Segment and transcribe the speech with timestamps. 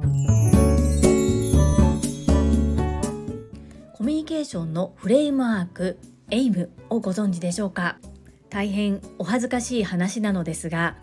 [4.02, 5.98] ミュニケーションのフレームワーク
[6.30, 7.98] エイムをご存知でしょうか？
[8.50, 10.96] 大変お恥ずかしい話なのですが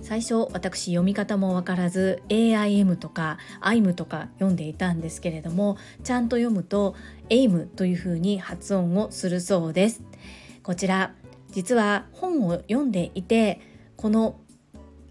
[0.00, 6.94] 最初私読み方もわからず AIM とか IM とか読んでいたんですけれどもちゃんと読むと
[7.28, 10.02] AIM というふうに発音をするそうです。
[10.62, 11.12] こちら
[11.50, 13.60] 実は本を読んでいて
[13.96, 14.40] この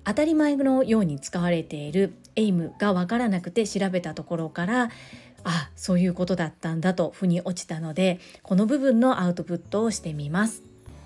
[0.03, 4.89] 当たり前のように使われている AIM がわからなくて調べたところから
[5.43, 10.63] あそういうことだったんだと腑に落ちたのでこの部分のアウトプットをしてみます。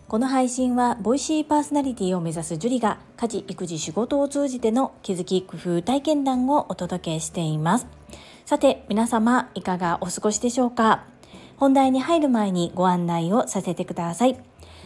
[0.08, 7.88] この配信はボイシーパーソナリティを目指すジュリが家事育児仕事を通じての気づき工夫体験談をお届けしています。
[8.46, 11.06] さて皆様いかがお過ごしでしょうか？
[11.58, 14.38] 本題に入る前にご案内をさせてください。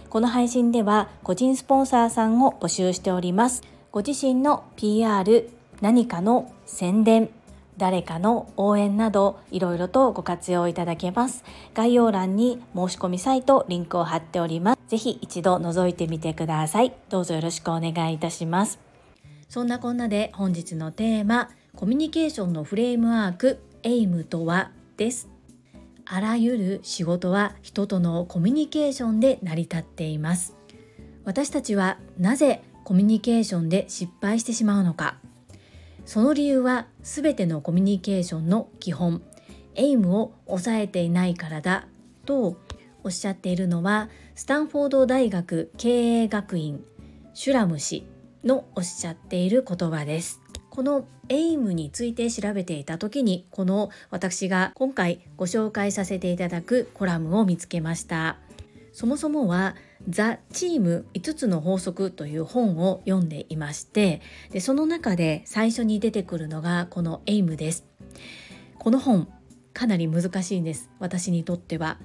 [0.10, 3.64] この配信では個人スポンサーさんを募集しております。
[3.92, 5.50] ご自身の PR
[5.82, 7.30] 何かの宣伝
[7.78, 11.44] 誰かの応援などいろいろとご活用いただけます。
[11.76, 14.80] 概要欄に申し込みサイトリンクを貼っております。
[14.88, 16.94] ぜひ一度覗いてみてください。
[17.10, 18.80] どうぞよろしくお願いいたします。
[19.48, 25.30] そんなこんなで本日のテーマコミュニケーションのフレームワークエイムとはです。
[26.04, 30.56] あらゆる仕事は人とのコミュニケーションで成り立っています。
[31.26, 35.18] 私たちはなぜコミュニケーションで失敗してしまうのか。
[36.08, 39.22] その理由は全てのコミュニケーションの基本
[39.76, 41.86] エイムを抑えていないからだ
[42.26, 42.58] と
[43.04, 46.82] おっしゃっているのはスタンフォード大学経営学院
[47.34, 48.08] シュラム氏
[48.46, 50.42] のおっしゃっている言葉です。
[50.70, 58.38] このエイムについて調べていた時にこの私が今回ご紹介させていただくコラムを見つけました。
[58.98, 59.76] そもそもは
[60.10, 67.86] ザ・チーム5つの法則という本を読んでいましてでその中で最初に出てくるのがこのエイムです。
[68.80, 69.32] この本
[69.72, 70.90] かなり難しいんです。
[70.98, 72.00] 私にとっては。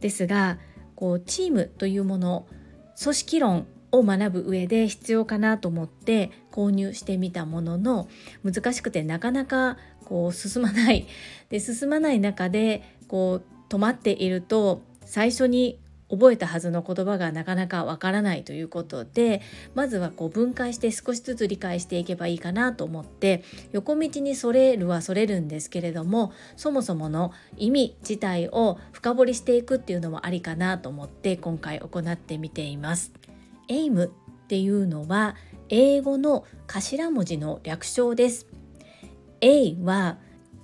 [0.00, 0.56] ですが
[0.94, 2.46] こうチームというもの
[2.98, 8.08] 組織論を学ぶ上で必要かなと思って購入してみたものの
[8.42, 9.76] 難しくてなかなか
[10.06, 11.06] こう進まない。
[11.50, 15.78] で進まない中でこう止まっていると最初に
[16.10, 19.42] 覚えたはずの言葉がなかなかわからないということで
[19.74, 33.12] まずはこう分解して少しずつ理解していけばいいかなと思って横道にそれるはそれるんですけれどもそもそもの意味自体を深掘りしていくっていうのもありかなと思って今回行ってみています。
[33.68, 35.36] エイムっていうのは
[35.68, 38.46] 英語の頭文字の略称です。
[39.40, 40.16] A は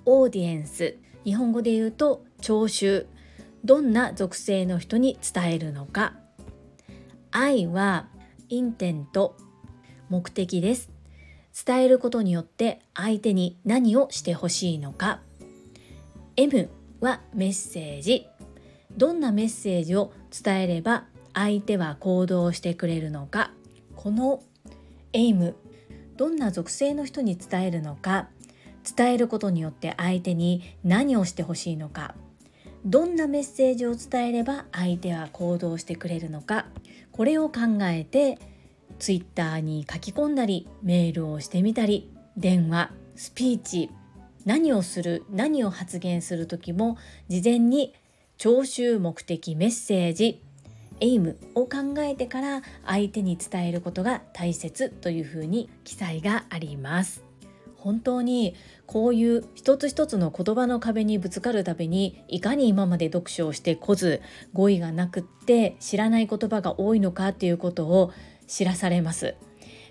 [0.07, 3.07] オーディエンス日本語で言うと聴衆
[3.65, 6.15] どんな属性の人に伝えるのか。
[7.31, 8.09] I は
[8.51, 9.37] インテント
[10.11, 10.91] 目的です。
[11.67, 15.21] 伝えることによって相手に何をしてほしいのか。
[16.37, 16.69] M
[17.01, 18.27] はメッセージ。
[18.97, 23.51] どんなメッセージを伝えれば相手は行動してくれるのか。
[23.97, 24.43] この
[25.15, 25.55] AIM
[26.17, 28.29] どんな属性の人に伝えるのか。
[28.97, 32.15] 伝えることによって相手に何をしてほしいのか。
[32.85, 36.67] どんなメッセージを伝えれば相手は行動してくれるのか
[37.13, 38.39] これを考えて
[38.99, 43.91] Twitter に書き込んだりメールをしてみたり電話スピーチ
[44.45, 47.95] 何をする何を発言する時も事前に
[48.37, 50.43] 聴衆目的メッセージ
[51.01, 57.25] エイムを考えてから相手に伝えることが大切というふうに記載があります。
[57.85, 58.55] 本当に
[58.87, 64.23] こういう一つ一つの言葉の壁にぶつかるたびにいかに今まで読書をしてこず
[64.55, 68.11] 語彙がなくって知らない言葉が多いのかっていうことを
[68.47, 69.35] 知らされます。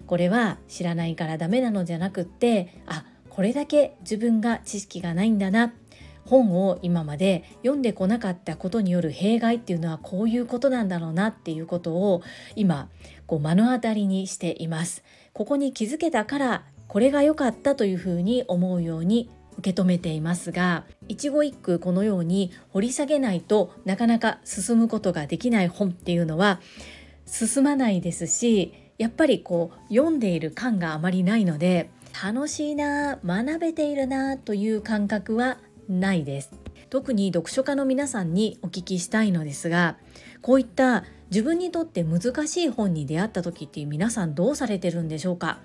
[0.08, 5.72] これは知らないからダメなのじゃなくってあこれだけ自分が知識がないんだな
[6.26, 12.24] 本を今まで読んでこなかったことによる弊害っていうのはこういうことなんだろうなっていうことを
[12.56, 12.90] 今
[13.28, 15.04] こう目の当たりにしています。
[15.34, 26.62] ここに気づけたからこれが良かったというふうに思うように受け止めていますが一語一句このように掘り下げないとなかなか進むことができない本っていうのは
[27.26, 31.90] 進まないですしやっぱりこう読んでいる感があまりないので
[32.24, 35.58] 楽しいな学べているなという感覚は
[35.90, 36.52] ないです。
[36.92, 39.98] 特に読書家の皆さんにお聞きしたいのですが
[40.44, 45.58] こういった自分にとって難しい本に出会った時って皆さんどうされてるんでしょうか？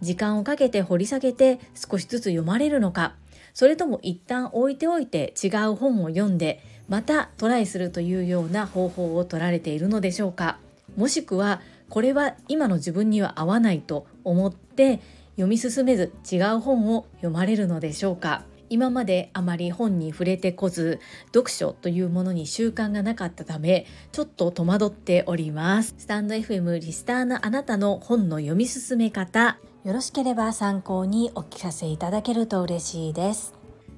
[0.00, 3.14] 時間をかけて掘り下げて少しずつ読まれるのか。
[3.54, 10.58] それとも一旦置いておいて違う本を読んでまたトライするというような方法を取られているのでしょうか。
[10.96, 15.00] もしくはこれは今の自分には合わないと思って
[15.32, 18.44] 読み進めず違う本を読まれるのでしょうか。
[18.70, 25.94] 今まであまり本に触れてこず読書というものに習慣がなかったためちょっと戸惑っております。
[25.98, 29.58] スタンド FM リスターのあなたの本の読み進め方。
[29.88, 33.54] よろしければ参考にお聞かせいただけると嬉しいです。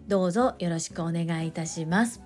[0.07, 2.23] どうぞよろしくお願いいたします。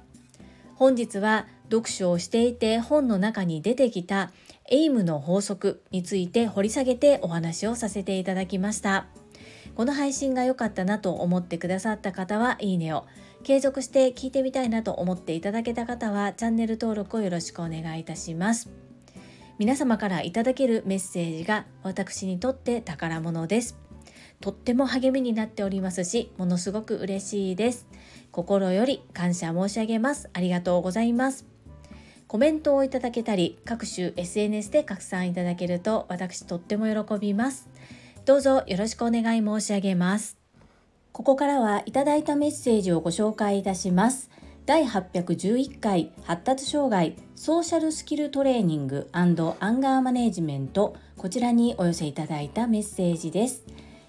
[0.75, 4.33] 本日は読書をしていて本の中に出てきた
[4.71, 9.07] エイムの法則について掘り下げてお話をさせていただきました。
[9.77, 13.07] この配信が良かったなと思ってくださった方はいいねを。
[13.45, 18.69] 継続して聞いてみたいなと思っていただけた方はチャンネル登録をよろしくお願いいたします。
[19.57, 23.79] 皆様からいただけるメッセージが私にとって宝物です。
[24.41, 27.87] とっても励みになっておりますしものすごく嬉しいです。
[28.33, 30.29] 心より感謝申し上げます。
[30.33, 31.47] ありがとうございます。
[32.27, 37.69] コメントをいただけたり各種 SNS で拡散いただけると私とっても喜びます。
[38.25, 40.37] どうぞよろしくお願い申し上げます。
[41.13, 44.31] ここからはいただいたメッセージをご紹介いたします。
[44.67, 53.63] 第811回発達障害ソーシャルスキルトレーニングアンガーマネジメントこちらにお寄せいただいたメッセージです。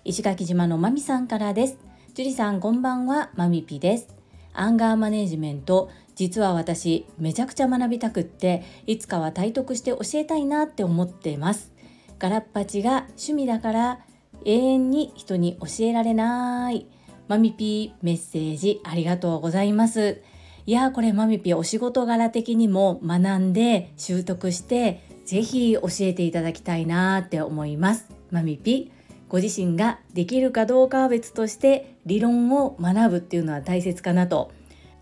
[0.05, 1.77] 石垣島のまみさんからです。
[2.13, 4.15] 樹里さんこんばんは、まみぴです。
[4.53, 11.73] アンガーマネジメント実は私めちゃくちゃ学びたくっていつかは体得して教えたいなって思ってます
[12.17, 13.99] ガラッパチが趣味だから
[14.45, 16.87] 永遠に人に教えられない
[17.27, 20.21] マミピーメッセージありがとうございます
[20.67, 28.07] いやこれマミピお仕事柄的にも学んで習得してぜひ教えていただきたいなって思います。
[28.31, 28.91] マミピ
[29.29, 34.51] ご自身ができるかどうかは別として理論を学ぶっていうのは大切かなと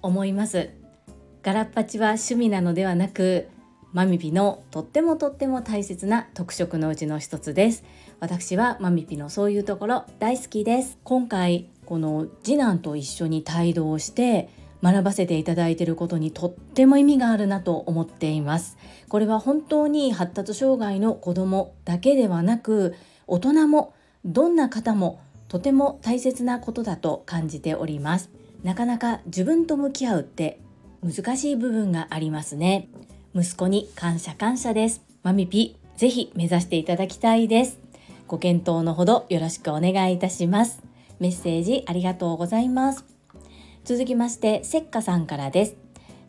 [0.02, 0.70] 思います。
[1.44, 3.48] ガラッパチは趣味なのではなく
[3.94, 7.86] マミピのとってもとっても大切な特色のうちの一つです。
[8.20, 10.98] 私はマミピのそういうところ大好きです。
[11.06, 14.50] 今回この次男と一緒に帯同して
[14.84, 18.78] 学ばせていただいていることにとっても意味があるなと思っています
[19.08, 22.96] これは本当に発達障害の子供だけではなく
[23.26, 23.94] 大人も
[24.26, 28.30] どんな方もとても大切なことだと感じております
[28.64, 30.60] なかなか自分と向き合うって
[31.02, 32.90] 難しい部分がありますね
[33.36, 35.02] 息子に感謝感謝です。
[35.24, 37.80] マミピ、ぜひ目指していただきたいです。
[38.28, 40.84] ご検討のほどよろしくお願いいたします。
[41.20, 43.13] メッセージありがとうございます。
[43.86, 45.76] 続きまして、せっかさんからです。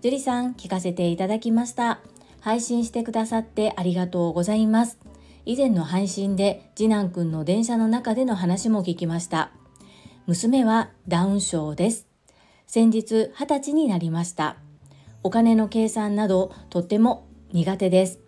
[0.02, 2.00] 樹里さん、聞かせていただきました。
[2.40, 4.98] 配信してくださってありがとうございます。
[5.46, 9.52] 以前の配信で次男くんの電車の中での話も聞きました。
[10.26, 12.08] 娘はダウン症です。
[12.66, 14.56] 先日20歳になりました。
[15.22, 18.18] お金の計算などとっても苦手です。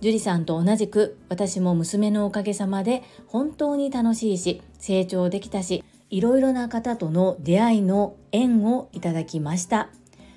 [0.00, 9.88] 樹里さんと同じく私も娘のおかげさまで本当に楽しいし成長できたしいろいろな方との出会いの縁をいただきました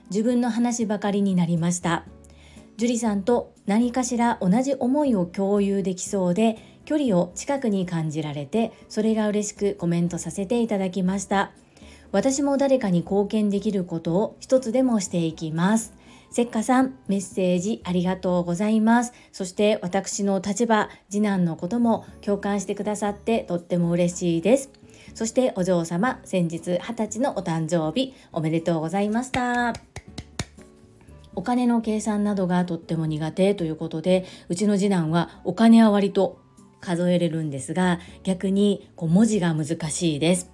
[0.10, 2.06] 自分の話ばかりになりました
[2.77, 11.51] 樹里さんと何かしら同じ思いを共有できそうで距離を近くに感じられてそれが嬉しくコメントさせていただきました
[12.12, 15.94] 私も誰かに貢献できることを一つでもしていきます。
[16.31, 19.13] せっかさん、メッセージありがとうございます。
[19.31, 24.72] そして私の立場、次男のことも共感してくださってとっても嬉しいです。
[25.13, 29.74] そしてお嬢様、先日20歳のお誕生日おめでとうございました。
[31.36, 36.39] お金の計算などがとっても苦手ということで、うちの次男はお金は割と
[36.81, 40.50] 数えれるんですが、逆にこう文字が難しいです。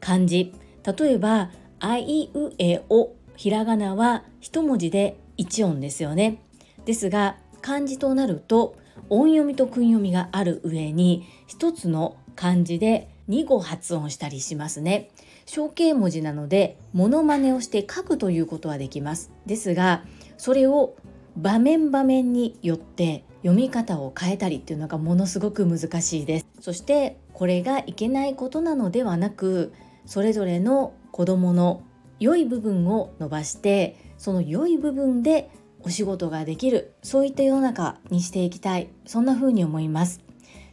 [0.00, 0.52] 漢字、
[0.98, 1.50] 例えば
[1.80, 6.38] 「あいうえお」ひらがなは一文字で一音ですよね。
[6.84, 8.76] ですが漢字となると
[9.08, 15.10] 音読みと訓読みがある上に一つの漢字で2語発音したりしますね。
[15.46, 19.30] 象形文字なのでモノマネをして書くということはできます。
[19.46, 20.04] ですが
[20.36, 20.96] それを
[21.36, 26.46] 場面場面によって読み方を変えたりっていうのがものすごく難しいです。
[26.60, 29.72] そしてこれがいけないことなのではなく
[30.06, 31.82] それぞれの子どもの
[32.20, 35.50] 良い部分を伸ばしてその良い部分で
[35.80, 40.20] お仕事ができるそういった世の中にしていきたいそんな風に思います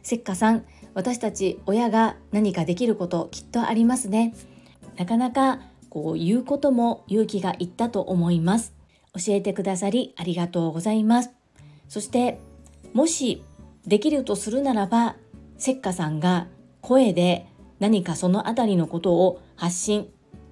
[0.02, 4.34] せっかさん私たち親が何かできることきっとありますね。
[4.96, 8.74] なかなかこう言うことも勇気がいったと思います。
[9.14, 11.30] 教えてくださりありがとうございます。
[11.88, 12.40] そして
[12.92, 13.44] もし
[13.86, 15.16] できるとするならば
[15.58, 16.46] せっかさんが
[16.80, 17.46] 声で
[17.78, 20.08] 何かその辺りのことを発信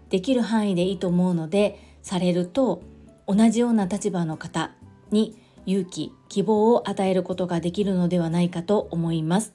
[0.08, 2.82] できる範囲でいいと思うのでされると
[3.26, 4.72] 同じような立場の方
[5.10, 9.54] に勇気希望を与えることができるのではないかと思います。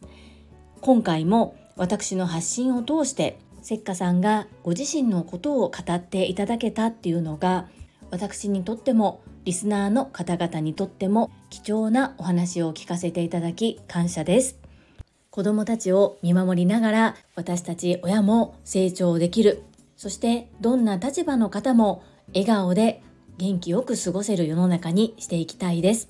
[0.86, 7.68] 今回も私の発信を通してせっかさんがご自身のことを語っていただけたっていうのが
[8.12, 14.60] 私にとってもリスナーの方々にとっても貴重なお話を聞かせていただき感謝です。
[15.32, 19.64] 子供たちを見守りながら私たち親も成長できる。
[19.98, 23.02] そしてどんな立場の方も笑顔で
[23.40, 26.10] 元気よく過ごせる世の中にしていきたいです。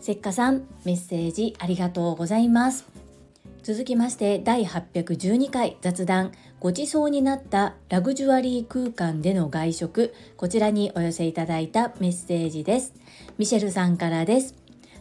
[0.00, 2.91] せっかさんメッセージありがとうございます。
[3.62, 6.32] 続きまして第812回雑談。
[6.58, 10.14] ごちそうになったラグジュアリー空間での外食。
[10.36, 12.92] こちらにお寄せいただいたメッセージです。
[13.38, 14.56] ミシェルさんからです。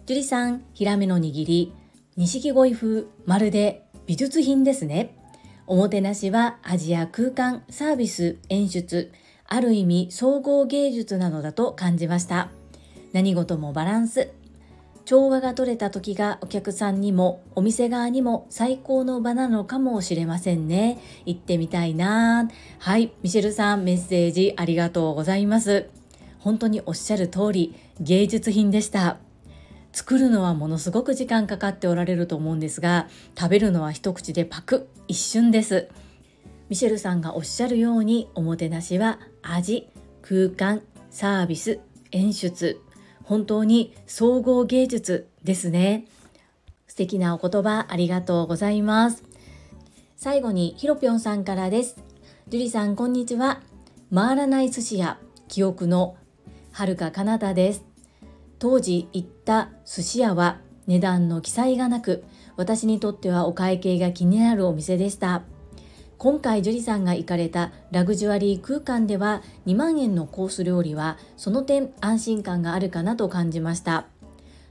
[0.06, 1.74] 樹里さんヒラメの握り。
[2.18, 5.18] 錦鯉風まるで美術品ですね。
[5.66, 9.12] おもてなしは味や空間サービス演出。
[9.48, 12.52] ある意味総合芸術なのだと感じました。
[13.12, 14.30] 何事もバランス。
[15.06, 21.00] 調和が取れた時がお客さんにもお店側にも最高の場なのかもしれませんね。
[21.26, 25.90] 行ってみたいなはい、ミシェルさんメッセージありがとうございます。
[26.40, 29.18] 本当におっしゃる通り芸術品でした。
[29.94, 35.90] 作るのはものすごく時間かかっておられると思うんですが食べるのは一口でパク一瞬です
[36.70, 39.90] ミシェルさんがおっしゃるようにおもてなしは味
[40.22, 41.82] 空間サービス
[42.12, 42.80] 演出
[43.32, 46.06] 本当に総合芸術ですね。
[46.86, 49.24] 素敵なお言葉ありがとうございます。
[50.18, 51.96] 最後にひろぴょんさんからです。
[52.50, 53.62] 樹里さんこんにちは。
[54.14, 56.18] 回らない寿司屋記憶の
[56.74, 57.86] はるかかなたです。
[58.60, 62.26] 当時行った寿司屋は値段の記載がなく、
[62.58, 65.44] 私にとってはお会計が気になるお店でした。
[66.22, 74.06] 今回樹里さんが行かれたラグジュアリー空間では2万円のコース料理はその点安心感があるかなと感じました。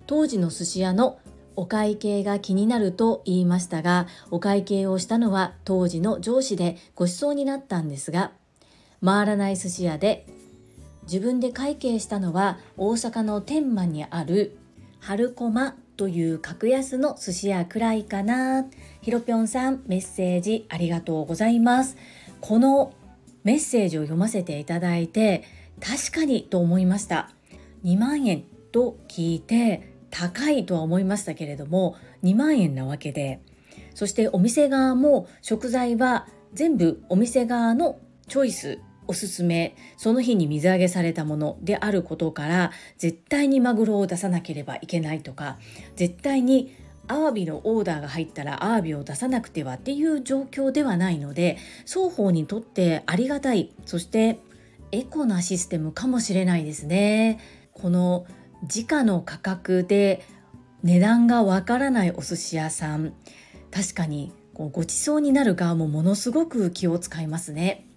[0.06, 1.18] 当時の寿司屋の
[1.56, 8.30] お会計が気になると言いましたがお会計をしたのは当時の上司でご馳走になったんですが
[9.04, 10.28] 回らない寿司屋で
[11.02, 14.56] 自分で会計したのは大阪の天満にある
[15.00, 18.64] 春駒という格安の寿司屋くらいかな。
[19.02, 21.98] ひろぴょんさんメッセージありがとうございます。
[22.40, 22.94] この
[23.44, 25.44] メッセージを読ませていただいて
[25.78, 27.28] 確かにと思いました。
[27.84, 33.42] 2万円と聞いて高いとは思いましたけれども2万円なわけで
[33.94, 38.78] そしてお店側も食材は全部お店側のチョイス
[39.10, 45.58] おすすめその日に水揚げされたものであることから絶対にマグロを出さなければいけないとか
[45.96, 46.72] 絶対に
[47.08, 54.38] アワビのオーダーが入ったらアワビを出さなくてはっていう状況ではないので双方にとってありがたいそして
[54.92, 57.40] エコなシステムかもしれないですね。
[57.72, 58.26] この
[58.64, 60.22] 時価の価格で
[60.84, 63.12] 値段がわからないお寿司屋さん
[63.72, 67.89] 確かにこうごちそうになる側もものすごく気を使いますね。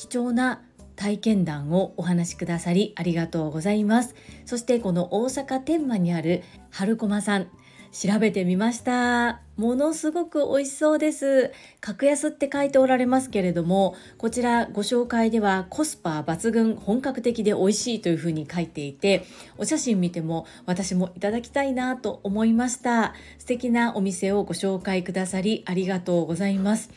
[0.00, 0.62] 貴重な
[0.96, 4.14] 体験談をお話しくださりありがとうございます。
[4.46, 7.48] そしてこの大阪天満にある春駒さん
[7.92, 9.42] 調べてみました。
[9.58, 11.52] ものすごく美味しそうです。
[11.82, 19.26] 格安って書いておられますけれどもこちらご紹介ではコスパ抜群本格的で美味しいというふうに書いていて
[19.58, 23.12] お写真見ても私もいただきたいなと思いました。
[23.38, 26.88] 素敵なお店をご紹介くださりありがとうございます。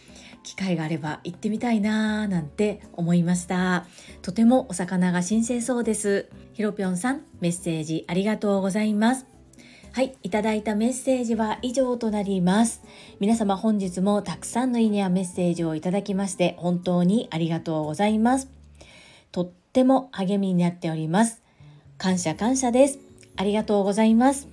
[0.44, 3.86] 機会があれば行ってみたいなーなんて思いました
[4.22, 9.26] とてもお魚が新鮮そうですひろぴょんさんメッセージありがとうございます
[9.94, 12.82] はい、いただいたメッセージは以上となります。
[13.20, 18.50] 皆様本日もたくさんのいいねやメッセージをいただきまして本当にありがとうございます。
[19.32, 21.44] とっても励みになっております。
[22.00, 22.98] 感謝感謝です。
[23.36, 24.53] ありがとうございます。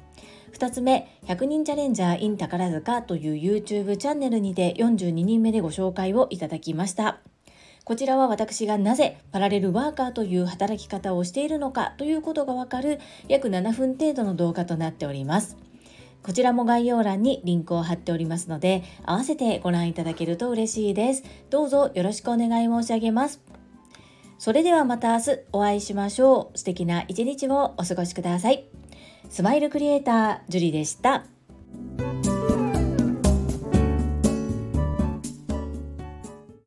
[0.53, 7.19] 2つ目、100人チャレンジャー in 宝塚という YouTube チャンネルにて42人目でご紹介をいただきました。
[7.83, 15.57] こちらは私がなぜパラレルワーカーという働き方をしているのかということがわかる約7分程度の動画となっております。
[16.23, 21.23] こちらも概要欄にリンクを貼っておりますので、合わせてご覧いただけると嬉しいです。
[21.49, 23.41] どうぞよろしくお願い申し上げます。
[24.37, 26.57] それではまた明日お会いしましょう。
[26.57, 28.70] 素敵な一日をお過ごしください。
[29.31, 31.23] スマイルクリエイター、ジュリでした。